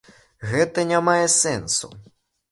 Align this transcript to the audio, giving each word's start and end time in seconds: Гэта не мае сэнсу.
Гэта 0.53 0.85
не 0.91 1.01
мае 1.07 1.25
сэнсу. 1.33 1.91